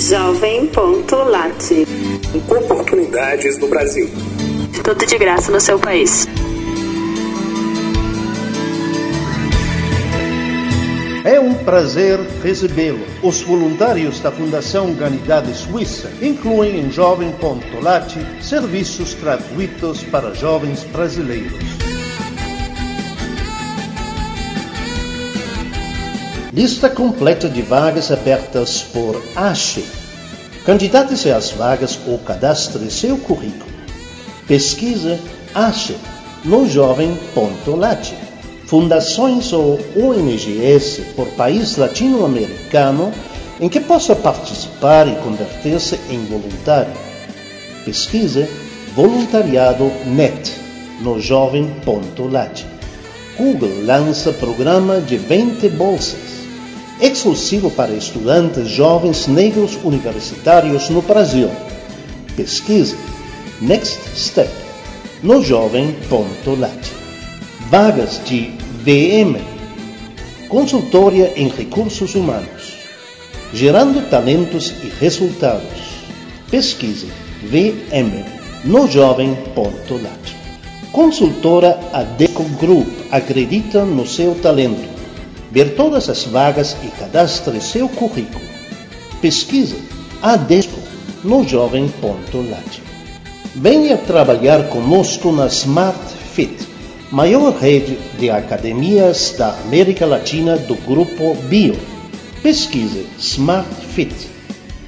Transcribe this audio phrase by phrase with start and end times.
[0.00, 1.86] Jovem.lat.
[2.48, 4.08] Oportunidades no Brasil.
[4.82, 6.26] Tudo de graça no seu país.
[11.22, 13.04] É um prazer recebê-lo.
[13.22, 21.99] Os voluntários da Fundação Humanidade Suíça incluem em Jovem.lat serviços gratuitos para jovens brasileiros.
[26.52, 29.84] Lista completa de vagas abertas por ACHE.
[30.66, 33.70] Candidate-se às vagas ou cadastre seu currículo.
[34.48, 35.16] Pesquisa
[35.54, 35.94] ACHE
[36.44, 38.12] no jovem.lat.
[38.66, 43.12] Fundações ou ONGs por país latino-americano
[43.60, 46.92] em que possa participar e converter-se em voluntário.
[47.84, 48.48] Pesquisa
[48.96, 50.52] Voluntariado NET
[51.00, 52.64] no jovem.lat.
[53.38, 56.39] Google lança programa de 20 bolsas
[57.00, 61.50] exclusivo para estudantes jovens negros universitários no Brasil.
[62.36, 62.96] Pesquise
[63.60, 64.50] Next Step
[65.22, 66.90] no jovem.lat.
[67.70, 68.52] Vagas de
[68.82, 69.38] VM,
[70.48, 72.74] consultoria em recursos humanos,
[73.52, 76.00] gerando talentos e resultados.
[76.50, 77.08] Pesquise
[77.42, 78.24] VM
[78.64, 80.36] no jovem.lat.
[80.90, 84.99] Consultora Adeco Group acredita no seu talento
[85.50, 88.44] ver todas as vagas e cadastre seu currículo.
[89.20, 89.76] Pesquise
[90.22, 90.78] ADESCO
[91.24, 92.82] no jovem.lat.
[93.54, 95.98] Venha trabalhar conosco na Smart
[96.32, 96.56] Fit,
[97.10, 101.76] maior rede de academias da América Latina do grupo Bio.
[102.42, 104.14] Pesquise Smart Fit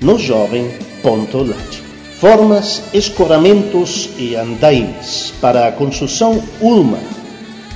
[0.00, 1.82] no jovem.lat.
[2.18, 7.00] Formas, escoramentos e andaimes para a construção Ulma.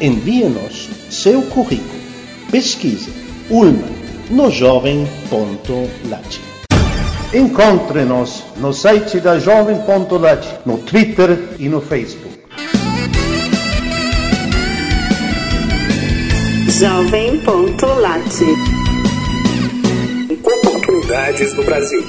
[0.00, 2.03] Envie-nos seu currículo
[2.54, 3.10] pesquise
[3.50, 3.88] Ulma
[4.30, 6.38] no jovem.lat.
[7.34, 12.38] Encontre-nos no site da jovem.lat, no Twitter e no Facebook.
[16.78, 18.22] Jovem.lat.
[20.44, 22.04] Oportunidades no Brasil.